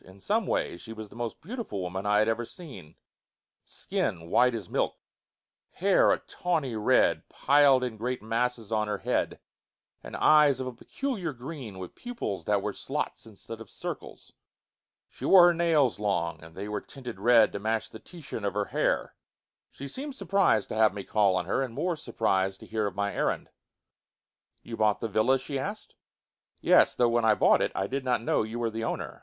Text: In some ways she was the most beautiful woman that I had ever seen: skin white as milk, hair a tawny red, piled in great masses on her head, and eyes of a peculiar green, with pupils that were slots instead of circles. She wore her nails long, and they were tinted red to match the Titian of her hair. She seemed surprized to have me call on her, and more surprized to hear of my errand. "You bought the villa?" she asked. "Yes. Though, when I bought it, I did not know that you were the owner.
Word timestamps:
In 0.03 0.19
some 0.19 0.47
ways 0.47 0.81
she 0.81 0.93
was 0.93 1.09
the 1.09 1.15
most 1.15 1.41
beautiful 1.41 1.79
woman 1.81 2.05
that 2.05 2.09
I 2.09 2.17
had 2.17 2.27
ever 2.27 2.43
seen: 2.43 2.95
skin 3.65 4.31
white 4.31 4.55
as 4.55 4.67
milk, 4.67 4.97
hair 5.73 6.11
a 6.11 6.17
tawny 6.17 6.75
red, 6.75 7.29
piled 7.29 7.83
in 7.83 7.97
great 7.97 8.19
masses 8.23 8.71
on 8.71 8.87
her 8.87 8.97
head, 8.97 9.39
and 10.03 10.15
eyes 10.15 10.59
of 10.59 10.65
a 10.65 10.73
peculiar 10.73 11.33
green, 11.33 11.77
with 11.77 11.93
pupils 11.93 12.45
that 12.45 12.63
were 12.63 12.73
slots 12.73 13.27
instead 13.27 13.61
of 13.61 13.69
circles. 13.69 14.33
She 15.07 15.23
wore 15.23 15.45
her 15.49 15.53
nails 15.53 15.99
long, 15.99 16.43
and 16.43 16.55
they 16.55 16.67
were 16.67 16.81
tinted 16.81 17.19
red 17.19 17.51
to 17.51 17.59
match 17.59 17.91
the 17.91 17.99
Titian 17.99 18.43
of 18.43 18.55
her 18.55 18.65
hair. 18.73 19.13
She 19.69 19.87
seemed 19.87 20.15
surprized 20.15 20.69
to 20.69 20.75
have 20.75 20.95
me 20.95 21.03
call 21.03 21.35
on 21.35 21.45
her, 21.45 21.61
and 21.61 21.75
more 21.75 21.95
surprized 21.95 22.59
to 22.61 22.65
hear 22.65 22.87
of 22.87 22.95
my 22.95 23.13
errand. 23.13 23.51
"You 24.63 24.77
bought 24.77 24.99
the 24.99 25.07
villa?" 25.09 25.37
she 25.37 25.59
asked. 25.59 25.93
"Yes. 26.59 26.95
Though, 26.95 27.09
when 27.09 27.23
I 27.23 27.35
bought 27.35 27.61
it, 27.61 27.71
I 27.75 27.85
did 27.85 28.03
not 28.03 28.23
know 28.23 28.41
that 28.41 28.49
you 28.49 28.57
were 28.57 28.71
the 28.71 28.83
owner. 28.83 29.19